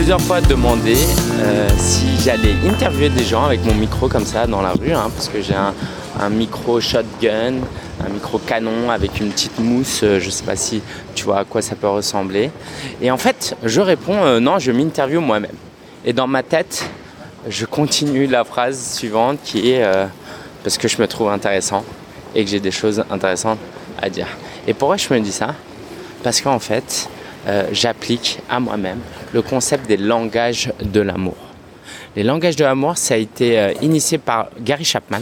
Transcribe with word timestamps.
plusieurs 0.00 0.22
fois 0.22 0.40
demandé 0.40 0.96
euh, 1.40 1.68
si 1.76 2.06
j'allais 2.24 2.54
interviewer 2.66 3.10
des 3.10 3.22
gens 3.22 3.44
avec 3.44 3.62
mon 3.66 3.74
micro 3.74 4.08
comme 4.08 4.24
ça 4.24 4.46
dans 4.46 4.62
la 4.62 4.70
rue, 4.70 4.94
hein, 4.94 5.10
parce 5.14 5.28
que 5.28 5.42
j'ai 5.42 5.52
un, 5.52 6.30
micro 6.30 6.80
shotgun, 6.80 7.56
un 8.02 8.08
micro 8.08 8.38
canon 8.38 8.90
avec 8.90 9.20
une 9.20 9.28
petite 9.28 9.58
mousse, 9.58 10.00
euh, 10.02 10.18
je 10.18 10.30
sais 10.30 10.44
pas 10.44 10.56
si 10.56 10.80
tu 11.14 11.24
vois 11.24 11.40
à 11.40 11.44
quoi 11.44 11.60
ça 11.60 11.76
peut 11.76 11.86
ressembler. 11.86 12.50
Et 13.02 13.10
en 13.10 13.18
fait, 13.18 13.54
je 13.62 13.82
réponds 13.82 14.24
euh, 14.24 14.40
non, 14.40 14.58
je 14.58 14.72
m'interviewe 14.72 15.20
moi-même. 15.20 15.56
Et 16.06 16.14
dans 16.14 16.26
ma 16.26 16.42
tête, 16.42 16.88
je 17.46 17.66
continue 17.66 18.26
la 18.26 18.44
phrase 18.44 18.94
suivante 18.94 19.38
qui 19.44 19.70
est 19.70 19.84
parce 20.64 20.78
que 20.78 20.88
je 20.88 20.96
me 20.96 21.06
trouve 21.06 21.28
intéressant 21.28 21.84
et 22.34 22.42
que 22.42 22.50
j'ai 22.50 22.60
des 22.60 22.70
choses 22.70 23.04
intéressantes 23.10 23.58
à 24.00 24.08
dire. 24.08 24.28
Et 24.66 24.72
pourquoi 24.72 24.96
je 24.96 25.12
me 25.12 25.20
dis 25.20 25.32
ça? 25.32 25.54
Parce 26.22 26.40
qu'en 26.40 26.58
fait, 26.58 27.06
euh, 27.46 27.68
j'applique 27.72 28.40
à 28.48 28.60
moi-même 28.60 28.98
le 29.32 29.42
concept 29.42 29.86
des 29.86 29.96
langages 29.96 30.72
de 30.82 31.00
l'amour. 31.00 31.36
Les 32.16 32.22
langages 32.22 32.56
de 32.56 32.64
l'amour, 32.64 32.98
ça 32.98 33.14
a 33.14 33.16
été 33.16 33.58
euh, 33.58 33.72
initié 33.80 34.18
par 34.18 34.50
Gary 34.60 34.84
Chapman. 34.84 35.20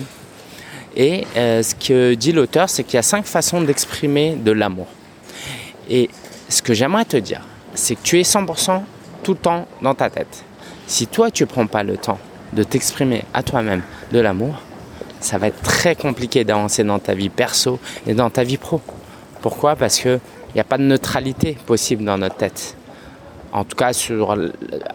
Et 0.97 1.25
euh, 1.37 1.63
ce 1.63 1.75
que 1.75 2.15
dit 2.15 2.33
l'auteur, 2.33 2.69
c'est 2.69 2.83
qu'il 2.83 2.95
y 2.95 2.99
a 2.99 3.03
cinq 3.03 3.25
façons 3.25 3.61
d'exprimer 3.61 4.35
de 4.37 4.51
l'amour. 4.51 4.87
Et 5.89 6.11
ce 6.49 6.63
que 6.63 6.75
j'aimerais 6.75 7.05
te 7.05 7.17
dire, 7.17 7.43
c'est 7.75 7.95
que 7.95 8.03
tu 8.03 8.19
es 8.19 8.23
100% 8.23 8.83
tout 9.23 9.33
le 9.33 9.39
temps 9.39 9.67
dans 9.83 9.95
ta 9.95 10.11
tête. 10.11 10.45
Si 10.87 11.07
toi, 11.07 11.31
tu 11.31 11.45
ne 11.45 11.49
prends 11.49 11.67
pas 11.67 11.83
le 11.83 11.97
temps 11.99 12.19
de 12.53 12.63
t'exprimer 12.63 13.25
à 13.35 13.43
toi-même 13.43 13.83
de 14.11 14.19
l'amour, 14.19 14.63
ça 15.21 15.39
va 15.39 15.49
être 15.49 15.61
très 15.63 15.95
compliqué 15.95 16.45
d'avancer 16.45 16.85
dans 16.85 16.99
ta 16.99 17.15
vie 17.15 17.29
perso 17.29 17.79
et 18.07 18.15
dans 18.15 18.31
ta 18.31 18.43
vie 18.43 18.57
pro. 18.57 18.81
Pourquoi? 19.43 19.77
Parce 19.77 19.99
que 19.99 20.19
il 20.51 20.55
n'y 20.55 20.61
a 20.61 20.65
pas 20.65 20.79
de 20.79 20.83
neutralité 20.83 21.57
possible 21.67 22.05
dans 22.05 22.19
notre 22.19 22.37
tête. 22.37 22.77
En 23.53 23.65
tout 23.65 23.77
cas, 23.77 23.93
sur, 23.93 24.37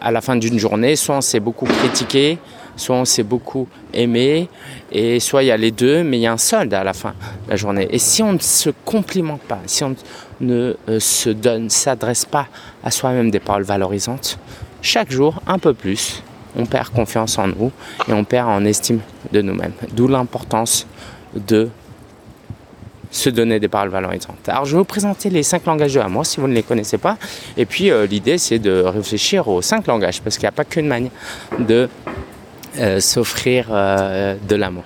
à 0.00 0.10
la 0.12 0.20
fin 0.20 0.36
d'une 0.36 0.58
journée, 0.58 0.94
soit 0.94 1.16
on 1.16 1.20
s'est 1.20 1.40
beaucoup 1.40 1.66
critiqué, 1.66 2.38
soit 2.76 2.96
on 2.96 3.04
s'est 3.04 3.24
beaucoup 3.24 3.68
aimé, 3.92 4.48
et 4.92 5.18
soit 5.20 5.42
il 5.42 5.46
y 5.46 5.50
a 5.50 5.56
les 5.56 5.70
deux, 5.70 6.04
mais 6.04 6.18
il 6.18 6.20
y 6.20 6.26
a 6.26 6.32
un 6.32 6.38
solde 6.38 6.72
à 6.72 6.84
la 6.84 6.92
fin 6.92 7.14
de 7.46 7.50
la 7.50 7.56
journée. 7.56 7.88
Et 7.90 7.98
si 7.98 8.22
on 8.22 8.32
ne 8.32 8.38
se 8.38 8.70
complimente 8.84 9.42
pas, 9.42 9.60
si 9.66 9.82
on 9.82 9.96
ne 10.40 10.76
euh, 10.88 11.00
se 11.00 11.30
donne, 11.30 11.68
s'adresse 11.68 12.24
pas 12.24 12.46
à 12.84 12.90
soi-même 12.90 13.30
des 13.30 13.40
paroles 13.40 13.64
valorisantes, 13.64 14.38
chaque 14.82 15.10
jour, 15.10 15.40
un 15.46 15.58
peu 15.58 15.74
plus, 15.74 16.22
on 16.56 16.66
perd 16.66 16.90
confiance 16.90 17.38
en 17.38 17.48
nous 17.48 17.72
et 18.08 18.12
on 18.12 18.24
perd 18.24 18.48
en 18.48 18.64
estime 18.64 19.00
de 19.32 19.42
nous-mêmes. 19.42 19.72
D'où 19.92 20.06
l'importance 20.06 20.86
de 21.34 21.68
se 23.14 23.30
donner 23.30 23.60
des 23.60 23.68
paroles 23.68 23.90
valorisantes. 23.90 24.48
Alors 24.48 24.64
je 24.64 24.72
vais 24.72 24.78
vous 24.78 24.84
présenter 24.84 25.30
les 25.30 25.44
cinq 25.44 25.66
langages 25.66 25.94
de 25.94 26.00
l'amour 26.00 26.26
si 26.26 26.40
vous 26.40 26.48
ne 26.48 26.52
les 26.52 26.64
connaissez 26.64 26.98
pas. 26.98 27.16
Et 27.56 27.64
puis 27.64 27.90
euh, 27.90 28.06
l'idée 28.06 28.38
c'est 28.38 28.58
de 28.58 28.82
réfléchir 28.82 29.46
aux 29.46 29.62
cinq 29.62 29.86
langages 29.86 30.20
parce 30.20 30.36
qu'il 30.36 30.44
n'y 30.44 30.48
a 30.48 30.52
pas 30.52 30.64
qu'une 30.64 30.88
manière 30.88 31.12
de 31.60 31.88
euh, 32.78 32.98
s'offrir 32.98 33.68
euh, 33.70 34.34
de 34.48 34.56
l'amour. 34.56 34.82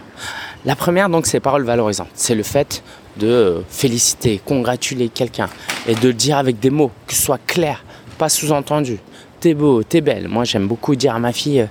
La 0.67 0.77
première 0.77 1.09
donc 1.09 1.27
c'est 1.27 1.41
paroles 1.41 1.65
valorisantes. 1.65 2.11
C'est 2.15 2.35
le 2.35 2.43
fait 2.43 2.83
de 3.17 3.63
féliciter, 3.71 4.43
congratuler 4.45 5.09
quelqu'un 5.09 5.49
et 5.89 5.95
de 5.95 6.09
le 6.09 6.15
dire 6.15 6.37
avec 6.37 6.61
des 6.61 6.71
mots, 6.71 6.91
que 7.07 7.15
ce 7.15 7.23
soit 7.23 7.41
clair, 7.47 7.83
pas 8.19 8.29
sous-entendu. 8.29 8.99
T'es 9.41 9.55
beau, 9.55 9.83
t'es 9.83 10.03
belle. 10.03 10.29
Moi 10.29 10.45
j'aime 10.45 10.69
beaucoup 10.69 10.97
dire 10.97 11.15
à 11.15 11.19
ma 11.19 11.33
fille 11.33 11.67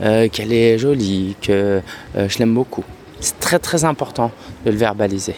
qu'elle 0.00 0.52
est 0.52 0.78
jolie, 0.78 1.36
que 1.40 1.80
je 2.16 2.38
l'aime 2.38 2.54
beaucoup. 2.54 2.84
C'est 3.20 3.38
très 3.38 3.58
très 3.58 3.84
important 3.84 4.32
de 4.64 4.70
le 4.70 4.76
verbaliser. 4.76 5.36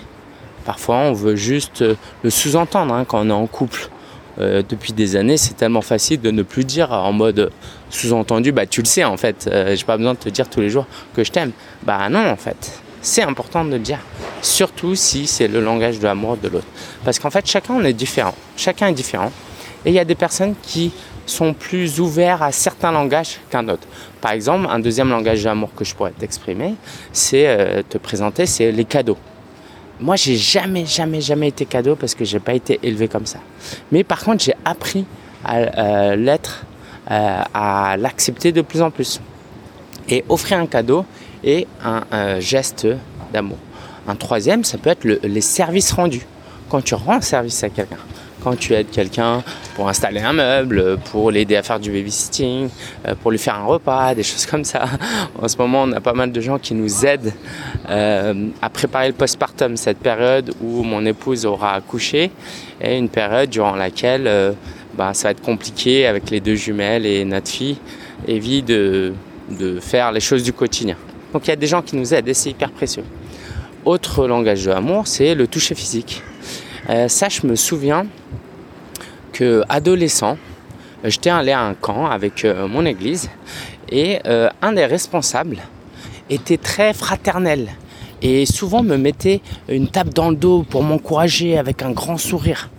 Parfois, 0.65 0.97
on 0.97 1.13
veut 1.13 1.37
juste 1.37 1.83
euh, 1.83 1.95
le 2.23 2.31
sous-entendre 2.31 2.95
hein, 2.95 3.05
quand 3.07 3.21
on 3.21 3.29
est 3.29 3.33
en 3.33 3.47
couple. 3.47 3.89
Euh, 4.39 4.63
depuis 4.67 4.95
des 4.95 5.17
années, 5.17 5.37
c'est 5.37 5.55
tellement 5.55 5.83
facile 5.83 6.21
de 6.21 6.31
ne 6.31 6.43
plus 6.43 6.65
dire 6.65 6.91
en 6.91 7.13
mode 7.13 7.51
sous-entendu, 7.91 8.51
bah 8.51 8.65
tu 8.65 8.81
le 8.81 8.87
sais 8.87 9.05
en 9.05 9.19
fait, 9.19 9.47
euh, 9.53 9.77
j'ai 9.77 9.85
pas 9.85 9.99
besoin 9.99 10.15
de 10.15 10.19
te 10.19 10.31
dire 10.31 10.49
tous 10.49 10.61
les 10.61 10.71
jours 10.71 10.87
que 11.15 11.23
je 11.23 11.31
t'aime. 11.31 11.53
Bah 11.83 12.09
non 12.09 12.31
en 12.31 12.37
fait, 12.37 12.81
c'est 13.03 13.21
important 13.23 13.63
de 13.63 13.73
le 13.73 13.79
dire, 13.79 13.99
surtout 14.41 14.95
si 14.95 15.27
c'est 15.27 15.49
le 15.49 15.61
langage 15.61 15.99
de 15.99 16.05
l'amour 16.05 16.39
de 16.39 16.49
l'autre. 16.49 16.67
Parce 17.05 17.19
qu'en 17.19 17.29
fait, 17.29 17.47
chacun 17.47 17.75
on 17.75 17.85
est 17.85 17.93
différent, 17.93 18.35
chacun 18.57 18.87
est 18.87 18.95
différent, 18.95 19.31
et 19.85 19.91
il 19.91 19.95
y 19.95 19.99
a 19.99 20.05
des 20.07 20.15
personnes 20.15 20.55
qui 20.63 20.93
sont 21.27 21.53
plus 21.53 22.01
ouverts 22.01 22.43
à 22.43 22.53
certains 22.53 22.91
langages 22.91 23.39
qu'un 23.51 23.69
autre. 23.69 23.87
Par 24.23 24.33
exemple, 24.33 24.67
un 24.71 24.79
deuxième 24.79 25.11
langage 25.11 25.45
d'amour 25.45 25.75
que 25.77 25.85
je 25.85 25.95
pourrais 25.95 26.13
t'exprimer, 26.13 26.75
c'est 27.13 27.85
te 27.91 27.99
présenter, 27.99 28.47
c'est 28.47 28.73
les 28.73 28.87
cadeaux. 28.87 29.19
Moi, 30.01 30.17
j'ai 30.17 30.37
jamais, 30.37 30.87
jamais, 30.87 31.21
jamais 31.21 31.49
été 31.49 31.65
cadeau 31.65 31.97
parce 31.97 32.15
que 32.15 32.25
j'ai 32.25 32.41
pas 32.41 32.55
été 32.55 32.81
élevé 32.83 33.09
comme 33.09 33.27
ça. 33.27 33.39
Mais 33.91 34.05
par 34.05 34.25
contre, 34.25 34.43
j'ai 34.45 34.55
appris 34.65 35.05
à 35.45 35.57
euh, 35.57 36.17
l'être, 36.17 36.65
euh, 37.11 37.43
à 37.55 37.97
l'accepter 37.97 38.53
de 38.53 38.63
plus 38.63 38.83
en 38.83 38.91
plus. 38.91 39.21
Et 40.09 40.25
offrir 40.29 40.59
un 40.59 40.67
cadeau 40.67 41.05
est 41.45 41.67
un 41.85 42.41
geste 42.41 42.87
d'amour. 43.33 43.59
Un 44.07 44.17
troisième, 44.17 44.65
ça 44.65 44.79
peut 44.79 44.91
être 44.91 45.05
les 45.05 45.41
services 45.41 45.93
rendus. 45.93 46.27
Quand 46.69 46.83
tu 46.83 46.95
rends 46.95 47.21
service 47.21 47.63
à 47.63 47.69
quelqu'un, 47.69 47.99
quand 48.43 48.59
tu 48.59 48.75
aides 48.75 48.91
quelqu'un 48.91 49.43
pour 49.75 49.89
installer 49.89 50.21
un 50.21 50.33
meuble, 50.33 50.99
pour 51.11 51.31
l'aider 51.31 51.57
à 51.57 51.63
faire 51.63 51.79
du 51.81 51.91
babysitting, 51.91 52.69
euh, 53.07 53.15
pour 53.15 53.31
lui 53.31 53.39
faire 53.39 53.57
un 53.57 53.65
repas, 53.65 54.15
des 54.15 54.23
choses 54.23 54.47
comme 54.47 54.65
ça. 54.65 54.85
En 55.41 55.49
ce 55.49 55.57
moment, 55.57 55.83
on 55.83 55.93
a 55.93 56.01
pas 56.01 56.13
mal 56.13 56.33
de 56.33 56.41
gens 56.41 56.59
qui 56.59 56.75
nous 56.75 57.07
aident 57.07 57.33
euh, 57.89 58.49
à 58.61 58.71
préparer 58.71 59.09
le 59.09 59.15
postpartum, 59.15 59.77
cette 59.77 59.99
période 59.99 60.55
où 60.61 60.83
mon 60.83 61.05
épouse 61.07 61.47
aura 61.47 61.75
accouché, 61.75 62.31
et 62.81 62.97
une 62.97 63.09
période 63.09 63.51
durant 63.51 63.77
laquelle 63.77 64.27
euh, 64.27 64.53
bah, 64.95 65.15
ça 65.15 65.29
va 65.29 65.33
être 65.33 65.43
compliqué 65.43 66.07
avec 66.07 66.31
les 66.31 66.41
deux 66.41 66.55
jumelles 66.55 67.07
et 67.07 67.25
notre 67.25 67.49
fille, 67.49 67.79
Evie, 68.27 68.63
de, 68.63 69.13
de 69.51 69.81
faire 69.81 70.13
les 70.13 70.21
choses 70.21 70.43
du 70.43 70.53
quotidien. 70.53 70.97
Donc 71.33 71.47
il 71.47 71.51
y 71.51 71.53
a 71.53 71.57
des 71.57 71.67
gens 71.67 71.83
qui 71.83 71.97
nous 71.97 72.13
aident 72.13 72.29
et 72.29 72.35
c'est 72.35 72.51
hyper 72.51 72.71
précieux. 72.71 73.05
Autre 73.85 74.27
langage 74.29 74.65
de 74.65 74.71
l'amour, 74.71 75.07
c'est 75.07 75.35
le 75.35 75.47
toucher 75.47 75.75
physique. 75.75 76.23
Ça, 77.09 77.29
je 77.29 77.47
me 77.47 77.55
souviens, 77.55 78.07
que 79.33 79.63
adolescent, 79.69 80.37
j'étais 81.05 81.31
allé 81.31 81.53
à 81.53 81.63
un 81.63 81.75
camp 81.75 82.07
avec 82.07 82.45
euh, 82.45 82.69
mon 82.69 82.85
église 82.85 83.29
et 83.91 84.21
euh, 84.27 84.49
un 84.61 84.73
des 84.73 84.87
responsables 84.87 85.59
était 86.31 86.59
très 86.59 86.93
fraternel 86.93 87.71
et 88.21 88.47
souvent 88.47 88.83
me 88.83 88.97
mettait 88.97 89.41
une 89.69 89.89
tape 89.89 90.11
dans 90.11 90.31
le 90.31 90.37
dos 90.37 90.63
pour 90.63 90.85
m'encourager 90.85 91.59
avec 91.59 91.83
un 91.83 91.91
grand 91.91 92.19
sourire. 92.19 92.71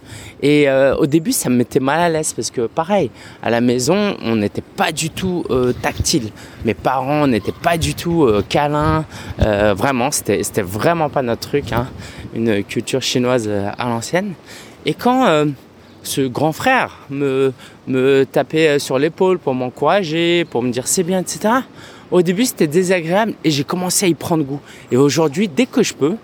Et 0.41 0.69
euh, 0.69 0.95
au 0.95 1.05
début, 1.05 1.31
ça 1.31 1.49
me 1.49 1.55
mettait 1.55 1.79
mal 1.79 1.99
à 1.99 2.09
l'aise 2.09 2.33
parce 2.33 2.51
que, 2.51 2.67
pareil, 2.67 3.09
à 3.41 3.49
la 3.49 3.59
maison, 3.61 4.15
on 4.21 4.35
n'était 4.35 4.61
pas 4.61 4.91
du 4.91 5.09
tout 5.09 5.45
tactile. 5.81 6.31
Mes 6.65 6.73
parents 6.73 7.27
n'étaient 7.27 7.53
pas 7.53 7.77
du 7.77 7.95
tout 7.95 8.29
câlins. 8.49 9.05
vraiment, 9.37 10.11
c'était, 10.11 10.43
c'était 10.43 10.61
vraiment 10.61 11.09
pas 11.09 11.21
notre 11.21 11.47
truc. 11.47 11.71
Hein. 11.71 11.87
Une 12.35 12.63
culture 12.63 13.01
chinoise 13.01 13.49
à 13.49 13.89
l'ancienne. 13.89 14.33
Et 14.85 14.93
quand 14.93 15.45
ce 16.01 16.21
grand 16.21 16.51
frère 16.51 16.99
me, 17.09 17.53
me 17.87 18.25
tapait 18.29 18.79
sur 18.79 18.97
l'épaule 18.97 19.39
pour 19.39 19.53
m'encourager, 19.53 20.45
pour 20.45 20.61
me 20.63 20.71
dire 20.71 20.87
c'est 20.87 21.03
bien, 21.03 21.19
etc. 21.19 21.53
Au 22.11 22.21
début, 22.21 22.45
c'était 22.45 22.67
désagréable 22.67 23.33
et 23.43 23.49
j'ai 23.49 23.63
commencé 23.63 24.05
à 24.05 24.09
y 24.09 24.13
prendre 24.13 24.43
goût. 24.43 24.59
Et 24.91 24.97
aujourd'hui, 24.97 25.47
dès 25.47 25.65
que 25.65 25.81
je 25.81 25.93
peux, 25.93 26.15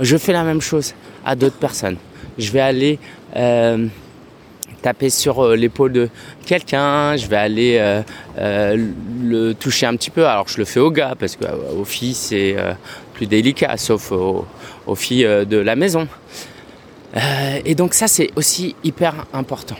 je 0.00 0.16
fais 0.16 0.32
la 0.32 0.42
même 0.42 0.60
chose 0.60 0.94
à 1.24 1.36
d'autres 1.36 1.58
personnes. 1.58 1.96
Je 2.38 2.50
vais 2.50 2.60
aller 2.60 2.98
euh, 3.36 3.86
taper 4.82 5.10
sur 5.10 5.44
euh, 5.44 5.54
l'épaule 5.54 5.92
de 5.92 6.08
quelqu'un, 6.46 7.16
je 7.16 7.26
vais 7.26 7.36
aller 7.36 7.76
euh, 8.38 8.88
le 9.22 9.52
toucher 9.52 9.86
un 9.86 9.96
petit 9.96 10.10
peu. 10.10 10.26
Alors 10.26 10.48
je 10.48 10.58
le 10.58 10.64
fais 10.64 10.80
aux 10.80 10.90
gars 10.90 11.14
parce 11.18 11.36
qu'aux 11.36 11.84
filles 11.84 12.14
c'est 12.14 12.56
plus 13.14 13.26
délicat, 13.26 13.76
sauf 13.76 14.12
aux 14.12 14.94
filles 14.94 15.24
de 15.24 15.56
la 15.56 15.76
maison. 15.76 16.06
Euh, 17.16 17.60
et 17.64 17.74
donc 17.74 17.94
ça, 17.94 18.08
c'est 18.08 18.30
aussi 18.36 18.74
hyper 18.82 19.26
important. 19.32 19.76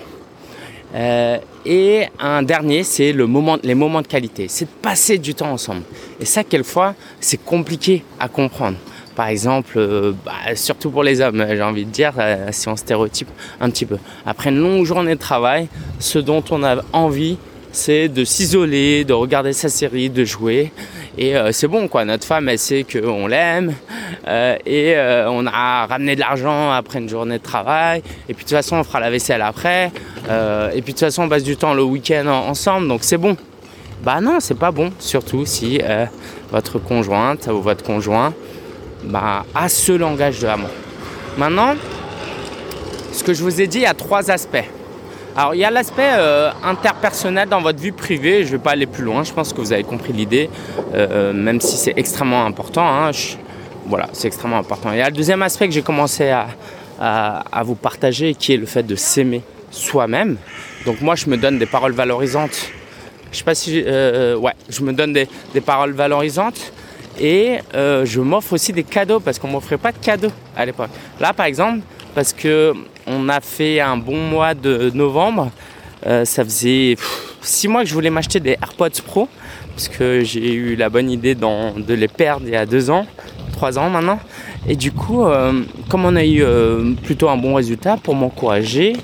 Euh, 0.94 1.38
et 1.66 2.04
un 2.20 2.42
dernier, 2.42 2.84
c'est 2.84 3.12
le 3.12 3.26
moment, 3.26 3.58
les 3.62 3.74
moments 3.74 4.02
de 4.02 4.06
qualité. 4.06 4.46
C'est 4.48 4.66
de 4.66 4.70
passer 4.82 5.18
du 5.18 5.34
temps 5.34 5.50
ensemble. 5.50 5.82
Et 6.20 6.24
ça, 6.24 6.44
quelquefois, 6.44 6.94
c'est 7.20 7.42
compliqué 7.42 8.04
à 8.20 8.28
comprendre. 8.28 8.76
Par 9.16 9.28
exemple, 9.28 9.74
euh, 9.76 10.12
bah, 10.24 10.54
surtout 10.54 10.90
pour 10.90 11.02
les 11.02 11.20
hommes, 11.20 11.44
j'ai 11.48 11.62
envie 11.62 11.84
de 11.84 11.90
dire, 11.90 12.14
si 12.50 12.68
on 12.68 12.76
stéréotype 12.76 13.28
un 13.60 13.70
petit 13.70 13.86
peu. 13.86 13.98
Après 14.24 14.50
une 14.50 14.58
longue 14.58 14.84
journée 14.84 15.14
de 15.14 15.20
travail, 15.20 15.68
ce 15.98 16.18
dont 16.18 16.44
on 16.50 16.62
a 16.62 16.76
envie, 16.92 17.38
c'est 17.72 18.08
de 18.08 18.24
s'isoler, 18.24 19.04
de 19.04 19.12
regarder 19.12 19.52
sa 19.52 19.68
série, 19.68 20.10
de 20.10 20.24
jouer. 20.24 20.72
Et 21.16 21.36
euh, 21.36 21.52
c'est 21.52 21.68
bon, 21.68 21.86
quoi. 21.88 22.04
Notre 22.04 22.26
femme, 22.26 22.48
elle 22.48 22.58
sait 22.58 22.84
qu'on 22.84 23.26
l'aime. 23.26 23.74
Euh, 24.26 24.56
et 24.66 24.94
euh, 24.96 25.30
on 25.30 25.46
a 25.46 25.86
ramené 25.86 26.16
de 26.16 26.20
l'argent 26.20 26.72
après 26.72 26.98
une 26.98 27.08
journée 27.08 27.38
de 27.38 27.42
travail. 27.42 28.02
Et 28.28 28.34
puis 28.34 28.44
de 28.44 28.48
toute 28.48 28.56
façon, 28.56 28.76
on 28.76 28.84
fera 28.84 29.00
la 29.00 29.10
vaisselle 29.10 29.42
après. 29.42 29.86
et 29.86 29.90
puis 30.72 30.80
de 30.80 30.86
toute 30.86 31.00
façon, 31.00 31.24
on 31.24 31.28
passe 31.28 31.44
du 31.44 31.56
temps 31.56 31.74
le 31.74 31.82
week-end 31.82 32.26
ensemble. 32.26 32.88
Donc 32.88 33.00
c'est 33.02 33.18
bon. 33.18 33.36
Bah 34.02 34.20
non, 34.20 34.38
c'est 34.40 34.58
pas 34.58 34.70
bon. 34.70 34.90
Surtout 34.98 35.46
si 35.46 35.80
votre 36.50 36.78
conjointe 36.78 37.46
ou 37.46 37.60
votre 37.60 37.84
conjoint 37.84 38.34
bah, 39.04 39.44
a 39.54 39.68
ce 39.68 39.92
langage 39.92 40.40
de 40.40 40.46
l'amour. 40.46 40.70
Maintenant, 41.38 41.74
ce 43.12 43.22
que 43.22 43.34
je 43.34 43.42
vous 43.42 43.60
ai 43.60 43.66
dit, 43.66 43.78
il 43.78 43.82
y 43.82 43.86
a 43.86 43.94
trois 43.94 44.30
aspects. 44.30 44.64
Alors 45.36 45.54
il 45.54 45.60
y 45.60 45.64
a 45.64 45.70
l'aspect 45.70 46.12
euh, 46.12 46.50
interpersonnel 46.62 47.48
dans 47.48 47.60
votre 47.60 47.80
vie 47.80 47.90
privée, 47.90 48.44
je 48.44 48.52
ne 48.52 48.52
vais 48.52 48.62
pas 48.62 48.70
aller 48.70 48.86
plus 48.86 49.02
loin, 49.02 49.24
je 49.24 49.32
pense 49.32 49.52
que 49.52 49.60
vous 49.60 49.72
avez 49.72 49.82
compris 49.82 50.12
l'idée, 50.12 50.48
euh, 50.94 51.32
même 51.32 51.60
si 51.60 51.76
c'est 51.76 51.94
extrêmement 51.96 52.46
important. 52.46 52.86
Hein, 52.86 53.10
voilà, 53.86 54.08
c'est 54.12 54.28
extrêmement 54.28 54.58
important. 54.58 54.92
Il 54.92 54.98
y 54.98 55.02
a 55.02 55.10
le 55.10 55.16
deuxième 55.16 55.42
aspect 55.42 55.66
que 55.66 55.74
j'ai 55.74 55.82
commencé 55.82 56.30
à, 56.30 56.46
vous 57.64 57.74
partager, 57.74 58.34
qui 58.34 58.52
est 58.52 58.56
le 58.56 58.66
fait 58.66 58.82
de 58.82 58.94
s'aimer 58.94 59.42
soi-même. 59.70 60.36
Donc 60.86 61.00
moi, 61.00 61.14
je 61.16 61.28
me 61.28 61.36
donne 61.36 61.58
des 61.58 61.66
paroles 61.66 61.92
valorisantes. 61.92 62.70
Je 63.32 63.38
sais 63.38 63.44
pas 63.44 63.54
si... 63.54 63.82
Euh, 63.84 64.36
ouais, 64.36 64.52
je 64.68 64.82
me 64.82 64.92
donne 64.92 65.12
des, 65.12 65.60
paroles 65.60 65.92
valorisantes. 65.92 66.72
Et 67.18 67.58
euh, 67.74 68.04
je 68.04 68.20
m'offre 68.20 68.54
aussi 68.54 68.72
des 68.72 68.84
cadeaux 68.84 69.20
parce 69.20 69.38
qu'on 69.38 69.48
m'offrait 69.48 69.78
pas 69.78 69.92
de 69.92 69.98
cadeaux 69.98 70.32
à 70.56 70.64
l'époque. 70.64 70.90
Là, 71.20 71.32
par 71.32 71.46
exemple, 71.46 71.80
parce 72.14 72.32
que 72.32 72.74
on 73.06 73.28
a 73.28 73.40
fait 73.40 73.80
un 73.80 73.96
bon 73.96 74.16
mois 74.16 74.54
de 74.54 74.90
novembre, 74.94 75.50
euh, 76.06 76.24
ça 76.24 76.44
faisait 76.44 76.96
six 77.40 77.68
mois 77.68 77.82
que 77.82 77.88
je 77.88 77.94
voulais 77.94 78.10
m'acheter 78.10 78.40
des 78.40 78.52
AirPods 78.52 79.02
Pro 79.06 79.28
parce 79.74 79.88
que 79.88 80.22
j'ai 80.22 80.52
eu 80.52 80.76
la 80.76 80.88
bonne 80.88 81.10
idée 81.10 81.34
de 81.34 81.94
les 81.94 82.08
perdre 82.08 82.46
il 82.46 82.52
y 82.52 82.56
a 82.56 82.66
deux 82.66 82.90
ans, 82.90 83.06
trois 83.52 83.78
ans 83.78 83.90
maintenant. 83.90 84.20
Et 84.68 84.76
du 84.76 84.92
coup, 84.92 85.24
euh, 85.24 85.62
comme 85.88 86.04
on 86.04 86.16
a 86.16 86.24
eu 86.24 86.44
plutôt 87.02 87.28
un 87.28 87.36
bon 87.36 87.54
résultat 87.54 87.96
pour 87.96 88.14
m'encourager 88.14 88.94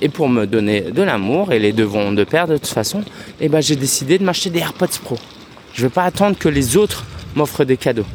et 0.00 0.08
pour 0.08 0.28
me 0.28 0.46
donner 0.46 0.80
de 0.80 1.02
l'amour, 1.02 1.52
et 1.52 1.58
les 1.58 1.72
deux 1.72 1.84
vont 1.84 2.12
de 2.12 2.24
pair 2.24 2.48
de 2.48 2.56
toute 2.56 2.66
façon, 2.66 3.04
eh 3.40 3.48
ben, 3.48 3.60
j'ai 3.60 3.76
décidé 3.76 4.18
de 4.18 4.24
m'acheter 4.24 4.50
des 4.50 4.60
AirPods 4.60 4.98
Pro. 5.04 5.16
Je 5.74 5.82
ne 5.82 5.88
vais 5.88 5.94
pas 5.94 6.04
attendre 6.04 6.36
que 6.36 6.48
les 6.48 6.76
autres 6.76 7.04
m'offrent 7.36 7.64
des 7.64 7.76
cadeaux. 7.76 8.06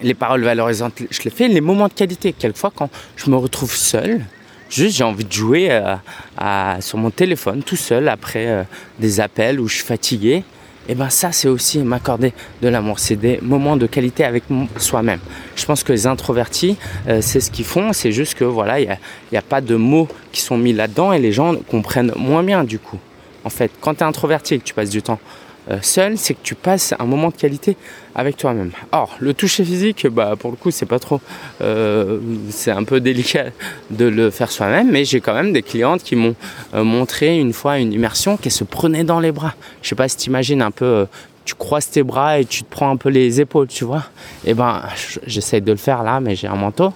Euh, 0.00 0.06
les 0.06 0.14
paroles 0.14 0.42
valorisantes, 0.42 0.94
je 1.10 1.22
les 1.22 1.30
fais. 1.30 1.48
Les 1.48 1.60
moments 1.60 1.88
de 1.88 1.92
qualité, 1.92 2.32
quelquefois 2.32 2.72
quand 2.74 2.90
je 3.16 3.30
me 3.30 3.36
retrouve 3.36 3.74
seul, 3.74 4.24
juste 4.68 4.96
j'ai 4.96 5.04
envie 5.04 5.24
de 5.24 5.32
jouer 5.32 5.68
euh, 5.70 6.80
sur 6.80 6.98
mon 6.98 7.10
téléphone 7.10 7.62
tout 7.62 7.76
seul 7.76 8.08
après 8.08 8.46
euh, 8.46 8.62
des 8.98 9.20
appels 9.20 9.60
où 9.60 9.68
je 9.68 9.76
suis 9.76 9.84
fatigué. 9.84 10.42
Et 10.88 10.92
eh 10.92 10.94
ben 10.96 11.10
ça 11.10 11.30
c'est 11.30 11.46
aussi 11.46 11.78
m'accorder 11.78 12.32
de 12.62 12.68
l'amour, 12.68 12.98
c'est 12.98 13.14
des 13.14 13.38
moments 13.42 13.76
de 13.76 13.86
qualité 13.86 14.24
avec 14.24 14.44
soi-même. 14.78 15.20
Je 15.54 15.64
pense 15.64 15.84
que 15.84 15.92
les 15.92 16.06
introvertis, 16.06 16.78
c'est 17.20 17.40
ce 17.40 17.50
qu'ils 17.50 17.66
font, 17.66 17.92
c'est 17.92 18.10
juste 18.10 18.34
que 18.34 18.44
voilà, 18.44 18.80
il 18.80 18.98
n'y 19.30 19.38
a, 19.38 19.42
pas 19.42 19.60
de 19.60 19.76
mots 19.76 20.08
qui 20.32 20.40
sont 20.40 20.56
mis 20.56 20.72
là-dedans 20.72 21.12
et 21.12 21.20
les 21.20 21.32
gens 21.32 21.54
comprennent 21.70 22.12
moins 22.16 22.42
bien 22.42 22.64
du 22.64 22.80
coup 22.80 22.98
en 23.44 23.50
fait. 23.50 23.70
Quand 23.80 23.94
tu 23.94 24.00
es 24.00 24.04
introverti 24.04 24.54
et 24.54 24.58
que 24.58 24.64
tu 24.64 24.74
passes 24.74 24.90
du 24.90 25.02
temps 25.02 25.20
euh, 25.22 25.49
seul, 25.82 26.18
c'est 26.18 26.34
que 26.34 26.40
tu 26.42 26.54
passes 26.54 26.94
un 26.98 27.04
moment 27.04 27.28
de 27.28 27.34
qualité 27.34 27.76
avec 28.14 28.36
toi-même. 28.36 28.70
Or, 28.92 29.16
le 29.20 29.34
toucher 29.34 29.64
physique, 29.64 30.06
bah, 30.08 30.34
pour 30.38 30.50
le 30.50 30.56
coup, 30.56 30.70
c'est 30.70 30.86
pas 30.86 30.98
trop. 30.98 31.20
Euh, 31.62 32.18
c'est 32.50 32.70
un 32.70 32.84
peu 32.84 33.00
délicat 33.00 33.46
de 33.90 34.06
le 34.06 34.30
faire 34.30 34.50
soi-même, 34.50 34.90
mais 34.90 35.04
j'ai 35.04 35.20
quand 35.20 35.34
même 35.34 35.52
des 35.52 35.62
clientes 35.62 36.02
qui 36.02 36.16
m'ont 36.16 36.34
euh, 36.74 36.84
montré 36.84 37.38
une 37.38 37.52
fois 37.52 37.78
une 37.78 37.92
immersion 37.92 38.36
qui 38.36 38.50
se 38.50 38.64
prenait 38.64 39.04
dans 39.04 39.20
les 39.20 39.32
bras. 39.32 39.54
Je 39.82 39.88
sais 39.88 39.94
pas 39.94 40.08
si 40.08 40.16
tu 40.16 40.30
imagines 40.30 40.62
un 40.62 40.70
peu. 40.70 41.06
tu 41.44 41.54
croises 41.54 41.90
tes 41.90 42.02
bras 42.02 42.38
et 42.38 42.44
tu 42.44 42.62
te 42.62 42.70
prends 42.70 42.90
un 42.90 42.96
peu 42.96 43.08
les 43.08 43.40
épaules, 43.40 43.68
tu 43.68 43.84
vois. 43.84 44.04
Et 44.44 44.50
eh 44.50 44.54
ben, 44.54 44.82
j'essaye 45.26 45.62
de 45.62 45.72
le 45.72 45.78
faire 45.78 46.02
là, 46.02 46.20
mais 46.20 46.36
j'ai 46.36 46.48
un 46.48 46.56
manteau. 46.56 46.92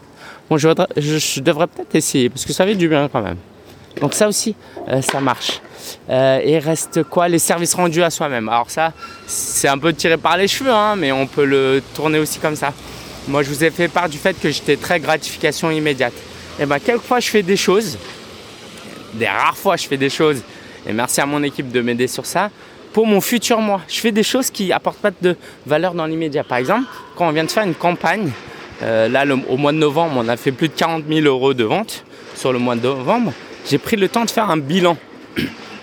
Bon, 0.50 0.58
je, 0.58 0.68
je 0.96 1.40
devrais 1.40 1.66
peut-être 1.66 1.94
essayer 1.94 2.28
parce 2.28 2.44
que 2.44 2.52
ça 2.52 2.66
fait 2.66 2.74
du 2.74 2.88
bien 2.88 3.08
quand 3.08 3.22
même. 3.22 3.38
Donc 4.00 4.14
ça 4.14 4.28
aussi, 4.28 4.54
ça 5.02 5.20
marche. 5.20 5.60
Euh, 6.08 6.40
et 6.42 6.58
reste 6.58 7.02
quoi 7.04 7.28
Les 7.28 7.38
services 7.38 7.74
rendus 7.74 8.02
à 8.02 8.10
soi-même. 8.10 8.48
Alors 8.48 8.70
ça, 8.70 8.92
c'est 9.26 9.68
un 9.68 9.78
peu 9.78 9.92
tiré 9.92 10.16
par 10.16 10.36
les 10.36 10.48
cheveux, 10.48 10.72
hein, 10.72 10.96
mais 10.96 11.12
on 11.12 11.26
peut 11.26 11.44
le 11.44 11.82
tourner 11.94 12.18
aussi 12.18 12.38
comme 12.38 12.56
ça. 12.56 12.72
Moi, 13.28 13.42
je 13.42 13.48
vous 13.48 13.64
ai 13.64 13.70
fait 13.70 13.88
part 13.88 14.08
du 14.08 14.18
fait 14.18 14.38
que 14.38 14.50
j'étais 14.50 14.76
très 14.76 15.00
gratification 15.00 15.70
immédiate. 15.70 16.12
Et 16.60 16.66
bien, 16.66 16.78
quelquefois, 16.78 17.20
je 17.20 17.28
fais 17.28 17.42
des 17.42 17.56
choses. 17.56 17.98
Des 19.14 19.26
rares 19.26 19.56
fois, 19.56 19.76
je 19.76 19.86
fais 19.86 19.96
des 19.96 20.10
choses. 20.10 20.42
Et 20.86 20.92
merci 20.92 21.20
à 21.20 21.26
mon 21.26 21.42
équipe 21.42 21.70
de 21.70 21.80
m'aider 21.80 22.06
sur 22.06 22.26
ça. 22.26 22.50
Pour 22.92 23.06
mon 23.06 23.20
futur 23.20 23.60
moi, 23.60 23.80
je 23.88 23.98
fais 23.98 24.12
des 24.12 24.22
choses 24.22 24.50
qui 24.50 24.72
apportent 24.72 24.98
pas 24.98 25.10
de 25.10 25.36
valeur 25.66 25.94
dans 25.94 26.06
l'immédiat. 26.06 26.44
Par 26.44 26.58
exemple, 26.58 26.86
quand 27.16 27.26
on 27.26 27.32
vient 27.32 27.44
de 27.44 27.50
faire 27.50 27.64
une 27.64 27.74
campagne, 27.74 28.30
euh, 28.82 29.08
là, 29.08 29.24
au 29.48 29.56
mois 29.56 29.72
de 29.72 29.78
novembre, 29.78 30.14
on 30.16 30.28
a 30.28 30.36
fait 30.36 30.52
plus 30.52 30.68
de 30.68 30.74
40 30.74 31.04
000 31.08 31.26
euros 31.26 31.54
de 31.54 31.64
vente 31.64 32.04
sur 32.36 32.52
le 32.52 32.58
mois 32.58 32.76
de 32.76 32.82
novembre. 32.82 33.32
J'ai 33.68 33.78
pris 33.78 33.96
le 33.96 34.08
temps 34.08 34.24
de 34.24 34.30
faire 34.30 34.50
un 34.50 34.58
bilan 34.58 34.96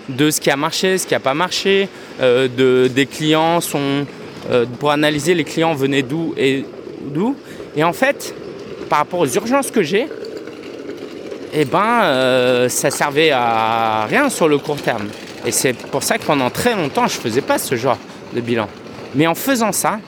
de 0.08 0.30
ce 0.30 0.40
qui 0.40 0.50
a 0.50 0.56
marché, 0.56 0.98
ce 0.98 1.06
qui 1.06 1.14
n'a 1.14 1.20
pas 1.20 1.34
marché, 1.34 1.88
euh, 2.20 2.48
de, 2.48 2.88
des 2.88 3.06
clients 3.06 3.60
sont 3.60 4.06
euh, 4.50 4.66
pour 4.78 4.90
analyser 4.90 5.34
les 5.34 5.44
clients 5.44 5.74
venaient 5.74 6.02
d'où 6.02 6.34
et 6.36 6.64
d'où. 7.00 7.36
Et 7.76 7.82
en 7.82 7.92
fait, 7.92 8.34
par 8.88 9.00
rapport 9.00 9.20
aux 9.20 9.28
urgences 9.28 9.70
que 9.70 9.82
j'ai, 9.82 10.06
eh 11.54 11.64
ben, 11.64 12.02
euh, 12.04 12.68
ça 12.68 12.90
servait 12.90 13.30
à 13.30 14.06
rien 14.06 14.28
sur 14.28 14.48
le 14.48 14.58
court 14.58 14.80
terme. 14.80 15.08
Et 15.44 15.50
c'est 15.50 15.74
pour 15.74 16.02
ça 16.02 16.18
que 16.18 16.24
pendant 16.24 16.50
très 16.50 16.74
longtemps, 16.74 17.08
je 17.08 17.16
ne 17.16 17.22
faisais 17.22 17.40
pas 17.40 17.58
ce 17.58 17.74
genre 17.74 17.98
de 18.34 18.40
bilan. 18.40 18.68
Mais 19.14 19.26
en 19.26 19.34
faisant 19.34 19.72
ça, 19.72 19.98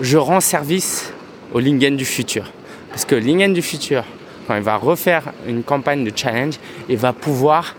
je 0.00 0.16
rends 0.16 0.40
service 0.40 1.12
au 1.52 1.60
Lingen 1.60 1.96
du 1.96 2.04
futur. 2.04 2.44
Parce 2.90 3.04
que 3.04 3.14
Lingen 3.14 3.52
du 3.52 3.62
futur, 3.62 4.04
quand 4.46 4.56
il 4.56 4.62
va 4.62 4.76
refaire 4.76 5.32
une 5.46 5.62
campagne 5.62 6.04
de 6.04 6.12
challenge, 6.14 6.54
il 6.88 6.96
va 6.96 7.12
pouvoir 7.12 7.74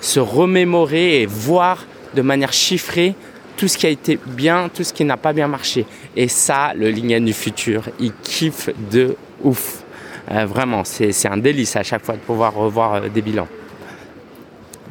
se 0.00 0.20
remémorer 0.20 1.22
et 1.22 1.26
voir 1.26 1.84
de 2.14 2.22
manière 2.22 2.52
chiffrée 2.52 3.14
tout 3.56 3.68
ce 3.68 3.78
qui 3.78 3.86
a 3.86 3.90
été 3.90 4.18
bien, 4.26 4.68
tout 4.72 4.82
ce 4.82 4.92
qui 4.92 5.04
n'a 5.04 5.16
pas 5.16 5.32
bien 5.32 5.48
marché. 5.48 5.86
Et 6.16 6.28
ça, 6.28 6.72
le 6.74 6.90
Lingen 6.90 7.24
du 7.24 7.32
futur, 7.32 7.84
il 8.00 8.12
kiffe 8.22 8.70
de 8.90 9.16
ouf. 9.42 9.82
Euh, 10.30 10.46
vraiment, 10.46 10.84
c'est 10.84 11.26
un 11.26 11.36
délice 11.36 11.76
à 11.76 11.82
chaque 11.82 12.04
fois 12.04 12.14
de 12.14 12.20
pouvoir 12.20 12.54
revoir 12.54 12.94
euh, 12.94 13.08
des 13.08 13.22
bilans. 13.22 13.48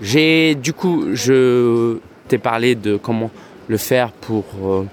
J'ai 0.01 0.55
du 0.55 0.73
coup, 0.73 1.07
je 1.13 1.97
t'ai 2.27 2.37
parlé 2.37 2.75
de 2.75 2.97
comment 2.97 3.31
le 3.67 3.77
faire 3.77 4.11
pour 4.11 4.45
euh, 4.63 4.83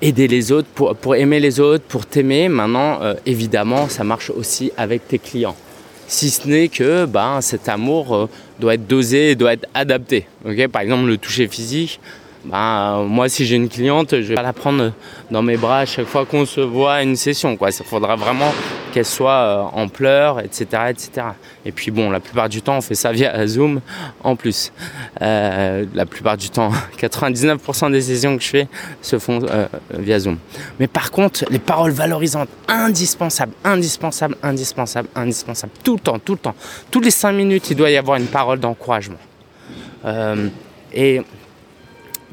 aider 0.00 0.28
les 0.28 0.50
autres, 0.52 0.68
pour, 0.74 0.96
pour, 0.96 1.14
aimer 1.14 1.40
les 1.40 1.60
autres, 1.60 1.84
pour 1.84 2.06
t'aimer. 2.06 2.48
Maintenant, 2.48 3.00
évidemment, 3.26 3.88
ça 3.88 4.04
marche 4.04 4.30
aussi 4.30 4.72
avec 4.76 5.06
tes 5.06 5.18
clients 5.18 5.56
si 6.12 6.30
ce 6.30 6.46
n'est 6.46 6.68
que 6.68 7.06
ben, 7.06 7.40
cet 7.40 7.68
amour 7.68 8.14
euh, 8.14 8.28
doit 8.60 8.74
être 8.74 8.86
dosé 8.86 9.34
doit 9.34 9.54
être 9.54 9.66
adapté. 9.72 10.26
Par 10.70 10.82
exemple, 10.82 11.06
le 11.06 11.16
toucher 11.16 11.48
physique, 11.48 12.00
ben, 12.44 13.04
moi, 13.08 13.28
si 13.28 13.46
j'ai 13.46 13.56
une 13.56 13.68
cliente, 13.68 14.10
je 14.10 14.28
vais 14.28 14.34
pas 14.34 14.42
la 14.42 14.52
prendre 14.52 14.92
dans 15.30 15.42
mes 15.42 15.56
bras 15.56 15.80
à 15.80 15.86
chaque 15.86 16.06
fois 16.06 16.26
qu'on 16.26 16.44
se 16.44 16.60
voit 16.60 16.94
à 16.94 17.02
une 17.02 17.16
session. 17.16 17.56
Quoi. 17.56 17.70
Il 17.70 17.84
faudra 17.84 18.16
vraiment 18.16 18.52
qu'elle 18.92 19.04
soit 19.04 19.32
euh, 19.32 19.62
en 19.72 19.88
pleurs, 19.88 20.38
etc., 20.40 20.64
etc. 20.90 21.26
Et 21.64 21.72
puis 21.72 21.90
bon, 21.90 22.10
la 22.10 22.20
plupart 22.20 22.48
du 22.48 22.62
temps, 22.62 22.76
on 22.76 22.80
fait 22.80 22.94
ça 22.94 23.10
via 23.10 23.46
Zoom 23.46 23.80
en 24.22 24.36
plus. 24.36 24.72
Euh, 25.20 25.84
la 25.94 26.06
plupart 26.06 26.36
du 26.36 26.50
temps, 26.50 26.70
99% 27.00 27.90
des 27.90 28.00
sessions 28.00 28.36
que 28.36 28.42
je 28.44 28.48
fais 28.48 28.68
se 29.00 29.18
font 29.18 29.40
via 29.90 30.18
Zoom. 30.20 30.38
Mais 30.78 30.86
par 30.86 31.10
contre, 31.10 31.44
les 31.50 31.58
paroles 31.58 31.92
valorisantes, 31.92 32.48
indispensables, 32.68 33.52
indispensables, 33.64 34.36
indispensables, 34.42 35.08
indispensables, 35.16 35.72
tout 35.82 35.94
le 35.94 36.00
temps, 36.00 36.18
tout 36.18 36.34
le 36.34 36.38
temps. 36.38 36.54
Toutes 36.90 37.04
les 37.04 37.10
5 37.10 37.32
minutes, 37.32 37.70
il 37.70 37.76
doit 37.76 37.90
y 37.90 37.96
avoir 37.96 38.18
une 38.18 38.26
parole 38.26 38.60
d'encouragement. 38.60 39.18
et 40.94 41.22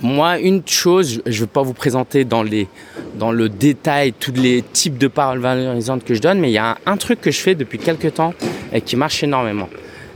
moi, 0.01 0.39
une 0.39 0.61
chose, 0.65 1.21
je 1.25 1.35
ne 1.35 1.39
vais 1.41 1.47
pas 1.47 1.61
vous 1.61 1.73
présenter 1.73 2.23
dans, 2.23 2.43
le 2.43 3.49
détail 3.49 4.13
tous 4.13 4.31
les 4.31 4.61
types 4.61 4.97
de 4.97 5.07
paroles 5.07 5.39
valorisantes 5.39 6.05
que 6.05 6.13
je 6.13 6.21
donne, 6.21 6.39
mais 6.39 6.49
il 6.49 6.53
y 6.53 6.57
a 6.57 6.77
un, 6.85 6.97
truc 6.97 7.21
que 7.21 7.31
je 7.31 7.39
fais 7.39 7.55
depuis 7.55 7.79
quelques 7.79 8.13
temps 8.13 8.33
et 8.71 8.81
qui 8.81 8.95
marche 8.95 9.23
énormément. 9.23 9.69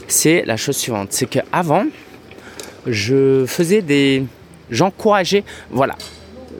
C'est 0.07 0.43
la 0.45 0.57
chose 0.57 0.77
suivante, 0.77 1.09
c'est 1.11 1.25
qu'avant, 1.25 1.85
je 2.87 3.45
faisais 3.45 3.81
des... 3.81 4.23
J'encourageais, 4.71 5.43
voilà, 5.69 5.95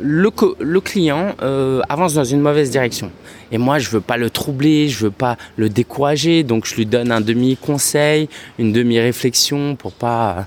le, 0.02 0.80
client 0.80 1.36
euh, 1.42 1.82
avance 1.88 2.14
dans 2.14 2.24
une 2.24 2.42
mauvaise 2.42 2.70
direction. 2.70 3.10
Et 3.52 3.58
moi, 3.58 3.80
je 3.80 3.90
veux 3.90 4.02
pas 4.02 4.18
le 4.18 4.30
troubler, 4.30 4.90
je 4.90 5.06
veux 5.06 5.12
pas 5.12 5.38
le 5.56 5.70
décourager, 5.70 6.44
donc 6.44 6.66
je 6.66 6.76
lui 6.76 6.86
donne 6.86 7.12
un 7.12 7.22
demi-conseil, 7.22 8.28
une 8.60 8.74
demi-réflexion 8.74 9.76
pour 9.76 9.94
pas, 9.94 10.46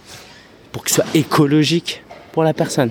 pour 0.72 0.86
soit 0.88 1.06
écologique 1.14 2.02
la 2.42 2.54
personne. 2.54 2.90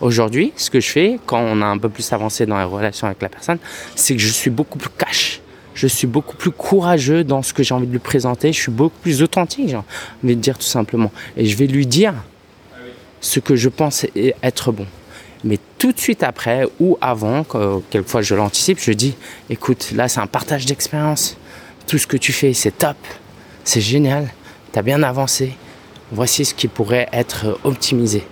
Aujourd'hui, 0.00 0.52
ce 0.56 0.70
que 0.70 0.80
je 0.80 0.88
fais 0.88 1.18
quand 1.26 1.40
on 1.40 1.62
a 1.62 1.66
un 1.66 1.78
peu 1.78 1.88
plus 1.88 2.12
avancé 2.12 2.46
dans 2.46 2.56
la 2.56 2.66
relation 2.66 3.06
avec 3.06 3.22
la 3.22 3.28
personne, 3.28 3.58
c'est 3.94 4.14
que 4.14 4.22
je 4.22 4.28
suis 4.28 4.50
beaucoup 4.50 4.78
plus 4.78 4.90
cash. 4.90 5.40
Je 5.74 5.86
suis 5.86 6.06
beaucoup 6.06 6.36
plus 6.36 6.52
courageux 6.52 7.24
dans 7.24 7.42
ce 7.42 7.52
que 7.52 7.62
j'ai 7.62 7.74
envie 7.74 7.86
de 7.86 7.92
lui 7.92 7.98
présenter. 7.98 8.52
Je 8.52 8.60
suis 8.60 8.70
beaucoup 8.70 8.98
plus 9.02 9.22
authentique, 9.22 9.68
j'ai 9.68 9.76
envie 9.76 10.36
de 10.36 10.40
dire 10.40 10.56
tout 10.56 10.64
simplement. 10.64 11.10
Et 11.36 11.46
je 11.46 11.56
vais 11.56 11.66
lui 11.66 11.86
dire 11.86 12.14
ce 13.20 13.40
que 13.40 13.56
je 13.56 13.68
pense 13.68 14.06
être 14.42 14.70
bon. 14.70 14.86
Mais 15.42 15.58
tout 15.78 15.92
de 15.92 15.98
suite 15.98 16.22
après 16.22 16.66
ou 16.80 16.96
avant, 17.00 17.44
quelquefois 17.90 18.22
je 18.22 18.34
l'anticipe, 18.34 18.78
je 18.80 18.92
dis 18.92 19.14
écoute, 19.50 19.90
là 19.94 20.08
c'est 20.08 20.20
un 20.20 20.26
partage 20.26 20.64
d'expérience. 20.64 21.36
Tout 21.86 21.98
ce 21.98 22.06
que 22.06 22.16
tu 22.16 22.32
fais, 22.32 22.54
c'est 22.54 22.78
top. 22.78 22.96
C'est 23.64 23.80
génial. 23.80 24.28
Tu 24.72 24.78
as 24.78 24.82
bien 24.82 25.02
avancé. 25.02 25.52
Voici 26.12 26.44
ce 26.44 26.54
qui 26.54 26.68
pourrait 26.68 27.08
être 27.12 27.58
optimisé. 27.64 28.24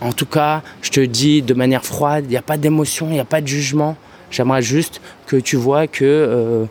En 0.00 0.12
tout 0.12 0.26
cas, 0.26 0.62
je 0.82 0.90
te 0.90 1.00
dis 1.00 1.42
de 1.42 1.54
manière 1.54 1.84
froide, 1.84 2.24
il 2.26 2.30
n'y 2.30 2.36
a 2.36 2.42
pas 2.42 2.56
d'émotion, 2.56 3.08
il 3.08 3.14
n'y 3.14 3.20
a 3.20 3.24
pas 3.24 3.40
de 3.40 3.46
jugement. 3.46 3.96
J'aimerais 4.30 4.62
juste 4.62 5.00
que 5.26 5.36
tu 5.36 5.56
vois 5.56 5.86
que 5.86 6.04
euh, 6.04 6.64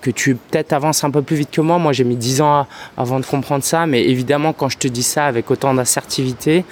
que 0.00 0.10
tu 0.10 0.36
peut-être 0.36 0.72
avances 0.72 1.02
un 1.04 1.10
peu 1.10 1.22
plus 1.22 1.36
vite 1.36 1.50
que 1.50 1.60
moi. 1.60 1.78
Moi, 1.78 1.92
j'ai 1.92 2.04
mis 2.04 2.16
10 2.16 2.40
ans 2.40 2.66
avant 2.96 3.20
de 3.20 3.26
comprendre 3.26 3.64
ça, 3.64 3.86
mais 3.86 4.04
évidemment, 4.04 4.52
quand 4.52 4.68
je 4.68 4.78
te 4.78 4.88
dis 4.88 5.02
ça 5.02 5.26
avec 5.26 5.50
autant 5.50 5.74
d'assertivité, 5.74 6.64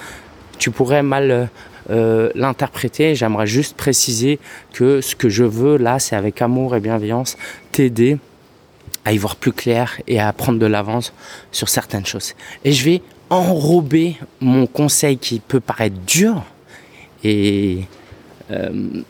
tu 0.59 0.71
pourrais 0.71 1.03
mal 1.03 1.49
euh, 1.89 2.29
l'interpréter. 2.35 3.15
J'aimerais 3.15 3.47
juste 3.47 3.75
préciser 3.75 4.39
que 4.73 5.01
ce 5.01 5.15
que 5.15 5.29
je 5.29 5.43
veux 5.43 5.77
là, 5.77 5.99
c'est 5.99 6.15
avec 6.15 6.41
amour 6.41 6.75
et 6.75 6.79
bienveillance 6.79 7.37
t'aider 7.71 8.17
à 9.05 9.13
y 9.13 9.17
voir 9.17 9.37
plus 9.37 9.53
clair 9.53 10.01
et 10.07 10.19
à 10.19 10.31
prendre 10.33 10.59
de 10.59 10.65
l'avance 10.65 11.13
sur 11.51 11.69
certaines 11.69 12.05
choses. 12.05 12.33
Et 12.65 12.73
je 12.73 12.83
vais 12.83 13.01
enrober 13.29 14.17
mon 14.39 14.67
conseil 14.67 15.17
qui 15.17 15.39
peut 15.39 15.59
paraître 15.59 15.97
dur 16.05 16.43
et 17.23 17.83
euh, 18.51 19.01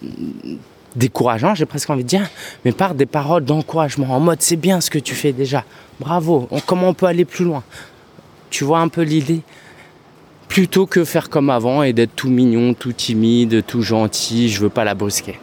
décourageant, 0.95 1.53
j'ai 1.53 1.65
presque 1.65 1.89
envie 1.89 2.03
de 2.03 2.09
dire, 2.09 2.27
mais 2.65 2.71
par 2.71 2.95
des 2.95 3.05
paroles 3.05 3.45
d'encouragement, 3.45 4.07
en 4.09 4.19
mode 4.19 4.41
c'est 4.41 4.55
bien 4.55 4.81
ce 4.81 4.89
que 4.89 4.99
tu 4.99 5.13
fais 5.13 5.33
déjà, 5.33 5.63
bravo, 5.99 6.49
comment 6.65 6.89
on 6.89 6.93
peut 6.93 7.05
aller 7.05 7.25
plus 7.25 7.45
loin? 7.45 7.63
Tu 8.49 8.63
vois 8.63 8.79
un 8.79 8.87
peu 8.87 9.01
l'idée? 9.01 9.41
Plutôt 10.47 10.87
que 10.87 11.03
faire 11.03 11.29
comme 11.29 11.49
avant 11.49 11.83
et 11.83 11.93
d'être 11.93 12.15
tout 12.15 12.29
mignon, 12.29 12.73
tout 12.73 12.93
timide, 12.93 13.65
tout 13.65 13.81
gentil, 13.81 14.49
je 14.49 14.61
veux 14.61 14.69
pas 14.69 14.85
la 14.85 14.95
brusquer. 14.95 15.37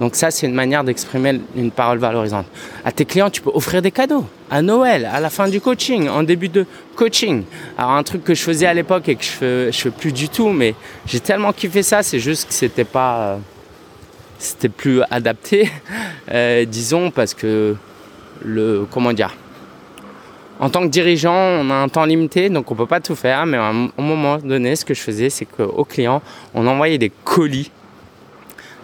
Donc 0.00 0.14
ça, 0.14 0.30
c'est 0.30 0.46
une 0.46 0.54
manière 0.54 0.84
d'exprimer 0.84 1.40
une 1.56 1.70
parole 1.70 1.98
valorisante. 1.98 2.46
À 2.84 2.92
tes 2.92 3.04
clients, 3.04 3.30
tu 3.30 3.40
peux 3.40 3.50
offrir 3.54 3.80
des 3.80 3.90
cadeaux. 3.90 4.26
À 4.50 4.60
Noël, 4.60 5.08
à 5.10 5.20
la 5.20 5.30
fin 5.30 5.48
du 5.48 5.60
coaching, 5.60 6.08
en 6.08 6.22
début 6.22 6.48
de 6.48 6.66
coaching. 6.94 7.44
Alors 7.78 7.92
un 7.92 8.02
truc 8.02 8.22
que 8.22 8.34
je 8.34 8.42
faisais 8.42 8.66
à 8.66 8.74
l'époque 8.74 9.08
et 9.08 9.16
que 9.16 9.24
je 9.24 9.30
fais, 9.30 9.72
fais 9.72 9.90
plus 9.90 10.12
du 10.12 10.28
tout, 10.28 10.48
mais 10.50 10.74
j'ai 11.06 11.20
tellement 11.20 11.52
kiffé 11.52 11.82
ça, 11.82 12.02
c'est 12.02 12.20
juste 12.20 12.48
que 12.48 12.54
c'était 12.54 12.84
pas, 12.84 13.38
c'était 14.38 14.68
plus 14.68 15.00
adapté, 15.10 15.70
euh, 16.30 16.64
disons, 16.66 17.10
parce 17.10 17.32
que 17.32 17.74
le, 18.44 18.86
comment 18.90 19.14
dire, 19.14 19.34
en 20.58 20.70
tant 20.70 20.82
que 20.82 20.88
dirigeant, 20.88 21.34
on 21.34 21.70
a 21.70 21.74
un 21.74 21.88
temps 21.88 22.04
limité, 22.04 22.48
donc 22.48 22.70
on 22.70 22.74
peut 22.74 22.86
pas 22.86 23.00
tout 23.00 23.14
faire. 23.14 23.44
Mais 23.46 23.58
à 23.58 23.68
un 23.68 23.90
moment 23.98 24.38
donné, 24.38 24.74
ce 24.76 24.84
que 24.84 24.94
je 24.94 25.00
faisais, 25.00 25.28
c'est 25.28 25.44
qu'aux 25.44 25.84
clients, 25.84 26.22
on 26.54 26.66
envoyait 26.66 26.98
des 26.98 27.12
colis 27.24 27.70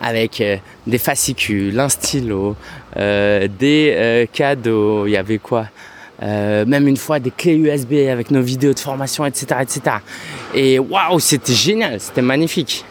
avec 0.03 0.41
euh, 0.41 0.57
des 0.87 0.99
fascicules, 0.99 1.79
un 1.79 1.89
stylo, 1.89 2.57
euh, 2.97 3.47
des 3.47 3.95
euh, 3.97 4.27
cadeaux, 4.31 5.07
il 5.07 5.13
y 5.13 5.17
avait 5.17 5.39
quoi? 5.39 5.67
Même 6.25 6.87
une 6.87 6.97
fois 6.97 7.19
des 7.19 7.33
clés 7.33 7.57
USB 7.57 7.95
avec 8.09 8.31
nos 8.31 8.43
vidéos 8.43 8.73
de 8.73 8.79
formation, 8.79 9.27
etc. 9.27 9.57
etc. 9.61 9.97
Et 10.55 10.79
waouh, 10.79 11.19
c'était 11.19 11.53
génial, 11.53 11.99
c'était 11.99 12.23
magnifique. 12.23 12.85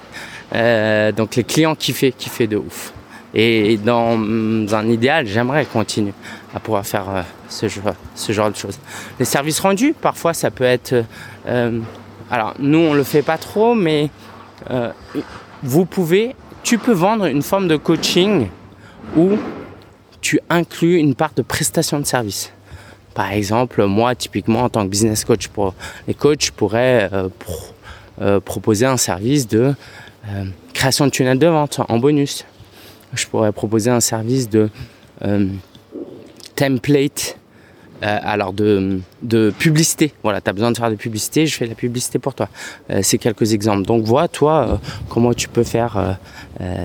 donc 0.52 1.38
les 1.38 1.46
clients 1.46 1.74
kiffaient, 1.74 2.12
kiffaient 2.12 2.48
de 2.48 2.58
ouf. 2.58 2.92
Et 3.34 3.78
dans 3.78 4.20
un 4.20 4.90
idéal, 4.90 5.28
j'aimerais 5.28 5.64
continuer 5.64 6.12
à 6.54 6.60
pouvoir 6.60 6.86
faire 6.86 7.24
ce, 7.48 7.70
genre, 7.70 7.94
ce 8.16 8.34
genre 8.34 8.52
de 8.52 8.58
choses. 8.58 8.78
Les 9.18 9.24
services 9.24 9.62
rendus, 9.62 9.94
parfois 9.94 10.34
ça 10.34 10.52
peut 10.52 10.66
être... 10.66 10.94
alors 12.30 12.54
nous, 12.60 12.80
on 12.80 12.94
le 12.94 13.04
fait 13.06 13.22
pas 13.22 13.38
trop, 13.38 13.76
mais 13.76 14.10
vous 15.64 15.86
pouvez 15.86 16.36
tu 16.64 16.78
peux 16.78 16.94
vendre 16.94 17.26
une 17.26 17.42
forme 17.42 17.68
de 17.68 17.78
coaching 17.78 18.48
où 19.16 19.38
tu 20.22 20.40
inclus 20.50 20.98
une 20.98 21.16
part 21.16 21.32
de 21.36 21.42
prestation 21.42 22.00
de 22.00 22.06
service. 22.06 22.52
Par 23.14 23.32
exemple, 23.32 23.86
moi, 23.86 24.16
typiquement, 24.16 24.64
en 24.64 24.70
tant 24.70 24.84
que 24.84 24.90
business 24.90 25.26
coach 25.26 25.48
pour 25.48 25.74
les 26.08 26.14
coachs, 26.14 26.46
je 26.46 26.52
pourrais 26.52 27.10
euh, 27.12 27.28
euh, 28.22 28.40
proposer 28.40 28.86
un 28.86 28.98
service 28.98 29.48
de 29.48 29.74
euh, 30.28 30.46
création 30.74 31.06
de 31.06 31.12
tunnel 31.12 31.38
de 31.38 31.48
vente 31.48 31.82
en 31.90 31.98
bonus. 31.98 32.46
Je 33.14 33.28
pourrais 33.28 33.52
proposer 33.52 33.90
un 33.90 34.00
service 34.00 34.50
de 34.50 34.70
template 36.56 37.38
euh, 38.04 38.20
alors 38.24 38.52
de, 38.54 39.02
publicité. 39.60 40.12
Voilà, 40.24 40.42
tu 40.42 40.50
as 40.50 40.54
besoin 40.54 40.72
de 40.72 40.78
faire 40.78 40.90
de 40.90 40.96
publicité, 40.96 41.46
je 41.46 41.56
fais 41.56 41.68
la 41.68 41.76
publicité 41.76 42.18
pour 42.18 42.34
toi. 42.34 42.50
Euh, 42.90 43.02
c'est 43.04 43.20
quelques 43.20 43.54
exemples. 43.54 43.84
Donc 43.84 44.04
vois, 44.06 44.28
toi, 44.28 44.68
euh, 44.68 44.76
comment 45.10 45.34
tu 45.34 45.48
peux 45.48 45.64
faire 45.64 46.18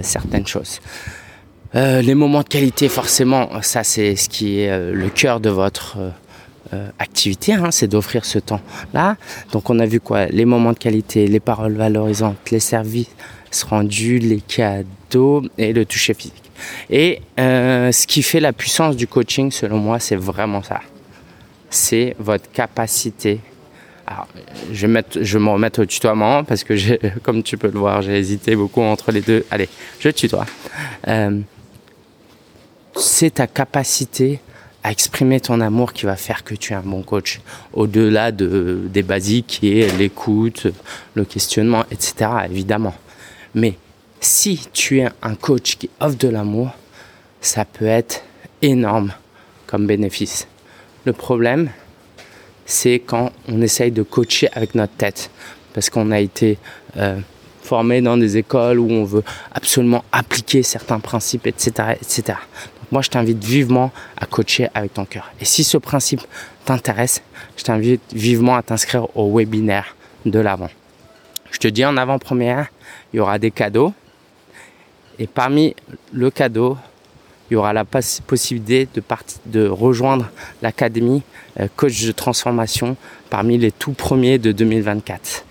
certaines 0.02 0.46
choses. 0.46 0.80
les 1.74 2.14
moments 2.14 2.42
de 2.42 2.48
qualité, 2.48 2.88
forcément, 2.88 3.62
ça 3.62 3.84
c'est 3.84 4.16
ce 4.16 4.28
qui 4.28 4.60
est 4.60 4.92
le 4.92 5.08
cœur 5.08 5.40
de 5.40 5.50
votre 5.50 5.98
activité, 6.98 7.52
hein, 7.52 7.70
c'est 7.70 7.86
d'offrir 7.86 8.24
ce 8.24 8.38
temps-là. 8.38 9.16
Donc 9.52 9.68
on 9.70 9.78
a 9.78 9.86
vu 9.86 10.00
quoi? 10.00 10.26
Les 10.26 10.44
moments 10.44 10.72
de 10.72 10.78
qualité, 10.78 11.26
les 11.26 11.40
paroles 11.40 11.74
valorisantes, 11.74 12.50
les 12.50 12.60
services 12.60 13.08
rendus, 13.68 14.18
les 14.18 14.40
cadeaux 14.40 15.42
et 15.58 15.72
le 15.72 15.84
toucher 15.84 16.14
physique. 16.14 16.50
Et 16.88 17.20
ce 17.36 18.06
qui 18.06 18.22
fait 18.22 18.40
la 18.40 18.52
puissance 18.52 18.96
du 18.96 19.06
coaching, 19.06 19.50
selon 19.50 19.78
moi, 19.78 19.98
c'est 19.98 20.16
vraiment 20.16 20.62
ça 20.62 20.80
c'est 21.76 22.16
votre 22.18 22.50
capacité. 22.50 23.40
Alors, 24.06 24.28
je 24.72 24.86
vais, 24.86 24.92
mettre, 24.92 25.22
je 25.22 25.38
au 25.80 25.86
tutoiement 25.86 26.44
parce 26.44 26.64
que, 26.64 26.74
comme 27.22 27.42
tu 27.42 27.56
peux 27.58 27.70
le 27.70 27.78
voir, 27.78 28.02
j'ai 28.02 28.18
hésité 28.18 28.56
beaucoup 28.56 28.82
entre 28.82 29.12
les 29.12 29.20
deux. 29.20 29.44
Allez, 29.50 29.68
je 30.00 30.08
tutoie. 30.08 30.46
Euh, 31.08 31.40
c'est 32.96 33.34
ta 33.34 33.46
capacité 33.46 34.40
à 34.82 34.92
exprimer 34.92 35.40
ton 35.40 35.60
amour 35.60 35.92
qui 35.92 36.06
va 36.06 36.16
faire 36.16 36.44
que 36.44 36.54
tu 36.54 36.72
es 36.72 36.76
un 36.76 36.80
bon 36.80 37.02
coach. 37.02 37.40
Au-delà 37.72 38.30
de, 38.32 38.82
des 38.86 39.02
basiques 39.02 39.58
qui 39.60 39.80
est 39.80 39.98
l'écoute, 39.98 40.68
le 41.14 41.24
questionnement, 41.24 41.84
etc. 41.90 42.30
évidemment. 42.48 42.94
Mais 43.54 43.76
si 44.20 44.68
tu 44.72 45.00
es 45.00 45.08
un 45.22 45.34
coach 45.34 45.76
qui 45.76 45.90
offre 46.00 46.16
de 46.16 46.28
l'amour, 46.28 46.70
ça 47.40 47.64
peut 47.64 47.86
être 47.86 48.22
énorme 48.62 49.12
comme 49.66 49.86
bénéfice. 49.86 50.46
Le 51.06 51.12
problème, 51.12 51.70
c'est 52.64 52.98
quand 52.98 53.30
on 53.48 53.62
essaye 53.62 53.92
de 53.92 54.02
coacher 54.02 54.48
avec 54.52 54.74
notre 54.74 54.94
tête, 54.94 55.30
parce 55.72 55.88
qu'on 55.88 56.10
a 56.10 56.18
été 56.18 56.58
euh, 56.96 57.20
formé 57.62 58.00
dans 58.00 58.16
des 58.16 58.36
écoles 58.36 58.80
où 58.80 58.90
on 58.90 59.04
veut 59.04 59.22
absolument 59.54 60.04
appliquer 60.10 60.64
certains 60.64 60.98
principes, 60.98 61.46
etc., 61.46 61.94
etc. 61.94 62.22
Donc 62.26 62.90
moi, 62.90 63.02
je 63.02 63.10
t'invite 63.10 63.44
vivement 63.44 63.92
à 64.16 64.26
coacher 64.26 64.66
avec 64.74 64.94
ton 64.94 65.04
cœur. 65.04 65.30
Et 65.40 65.44
si 65.44 65.62
ce 65.62 65.78
principe 65.78 66.22
t'intéresse, 66.64 67.22
je 67.56 67.62
t'invite 67.62 68.02
vivement 68.12 68.56
à 68.56 68.62
t'inscrire 68.64 69.16
au 69.16 69.32
webinaire 69.32 69.94
de 70.24 70.40
l'avant. 70.40 70.70
Je 71.52 71.58
te 71.58 71.68
dis 71.68 71.84
en 71.84 71.96
avant-première, 71.96 72.66
il 73.12 73.18
y 73.18 73.20
aura 73.20 73.38
des 73.38 73.52
cadeaux. 73.52 73.94
Et 75.20 75.28
parmi 75.28 75.76
le 76.12 76.32
cadeau, 76.32 76.76
il 77.50 77.54
y 77.54 77.56
aura 77.56 77.72
la 77.72 77.84
possibilité 77.84 78.88
de, 79.46 79.66
rejoindre 79.68 80.30
l'académie 80.62 81.22
euh, 81.60 81.68
coach 81.76 82.04
de 82.04 82.12
transformation 82.12 82.96
parmi 83.30 83.58
les 83.58 83.72
tout 83.72 83.92
premiers 83.92 84.38
de 84.38 84.52
2024. 84.52 85.44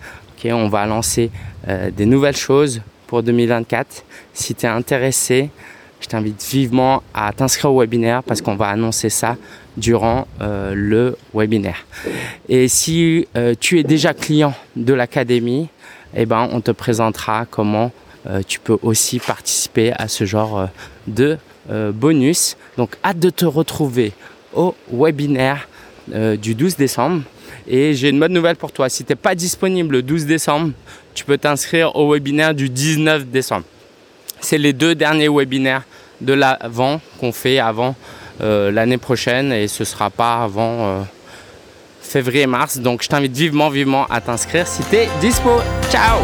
on 0.46 0.70
va 0.70 0.86
lancer 0.86 1.32
euh, 1.68 1.90
des 1.92 2.06
nouvelles 2.06 2.36
choses 2.36 2.82
pour 3.08 3.24
2024. 3.24 4.04
Si 4.34 4.56
tu 4.56 4.66
es 4.66 4.70
intéressé, 4.70 5.50
je 6.02 6.08
t'invite 6.08 6.44
vivement 6.44 7.02
à 7.14 7.32
t'inscrire 7.32 7.72
au 7.72 7.80
webinaire 7.80 8.24
parce 8.24 8.42
qu'on 8.42 8.56
va 8.56 8.68
annoncer 8.68 9.10
ça 9.10 9.38
durant 9.78 10.28
euh, 10.42 10.74
le 10.76 11.18
webinaire. 11.34 11.86
Et 12.50 12.68
si 12.68 13.28
tu 13.60 13.80
es 13.80 13.84
déjà 13.84 14.14
client 14.14 14.54
de 14.76 14.94
l'académie, 14.94 15.70
eh 16.14 16.26
ben, 16.26 16.50
on 16.52 16.62
te 16.62 16.72
présentera 16.72 17.46
comment 17.50 17.92
tu 18.48 18.60
peux 18.60 18.78
aussi 18.82 19.20
participer 19.20 19.94
à 19.94 20.08
ce 20.08 20.26
genre 20.26 20.68
de 21.06 21.38
euh, 21.70 21.92
bonus. 21.92 22.58
Donc 22.78 22.92
hâte 23.04 23.20
de 23.20 23.30
te 23.30 23.46
retrouver 23.46 24.14
au 24.54 24.76
webinaire 24.92 25.68
euh, 26.14 26.36
du 26.36 26.56
12 26.56 26.76
décembre. 26.76 27.24
Et 27.68 27.94
j'ai 27.94 28.10
une 28.10 28.20
bonne 28.20 28.34
nouvelle 28.34 28.56
pour 28.56 28.72
toi. 28.72 28.90
Si 28.90 29.04
tu 29.04 29.16
pas 29.16 29.36
disponible 29.36 29.96
le 29.96 30.02
12 30.04 30.26
décembre, 30.26 30.72
tu 31.14 31.26
peux 31.26 31.38
t'inscrire 31.38 31.96
au 31.96 32.12
webinaire 32.12 32.54
du 32.54 32.70
19 32.70 33.26
décembre. 33.28 33.66
C'est 34.42 34.58
les 34.58 34.74
deux 34.74 34.94
derniers 34.94 35.30
webinaires 35.30 35.84
de 36.22 36.34
l'avant 36.34 37.02
qu'on 37.20 37.32
fait 37.32 37.60
avant 37.60 37.96
euh, 38.42 38.72
l'année 38.72 38.98
prochaine 38.98 39.52
et 39.52 39.68
ce 39.68 39.84
sera 39.84 40.10
pas 40.10 40.44
avant 40.44 41.06
février-mars. 42.02 42.78
Donc 42.78 43.02
je 43.04 43.10
t'invite 43.10 43.36
vivement, 43.36 43.70
vivement 43.70 44.06
à 44.08 44.22
t'inscrire 44.22 44.68
si 44.68 44.84
tu 44.84 44.98
dispo. 45.20 45.60
Ciao 45.90 46.20